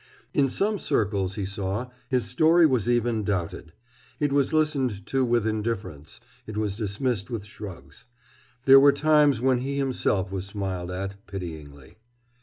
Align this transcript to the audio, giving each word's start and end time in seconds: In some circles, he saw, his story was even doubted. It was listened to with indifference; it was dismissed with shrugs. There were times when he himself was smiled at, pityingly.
In 0.33 0.49
some 0.49 0.79
circles, 0.79 1.35
he 1.35 1.45
saw, 1.45 1.91
his 2.09 2.25
story 2.25 2.65
was 2.65 2.89
even 2.89 3.23
doubted. 3.23 3.71
It 4.19 4.33
was 4.33 4.51
listened 4.51 5.05
to 5.05 5.23
with 5.23 5.45
indifference; 5.45 6.19
it 6.47 6.57
was 6.57 6.75
dismissed 6.75 7.29
with 7.29 7.45
shrugs. 7.45 8.05
There 8.65 8.79
were 8.79 8.93
times 8.93 9.41
when 9.41 9.59
he 9.59 9.77
himself 9.77 10.31
was 10.31 10.47
smiled 10.47 10.89
at, 10.89 11.23
pityingly. 11.27 11.97